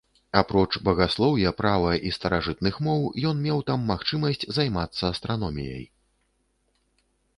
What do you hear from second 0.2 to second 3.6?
Апроч багаслоўя, права і старажытных моў, ён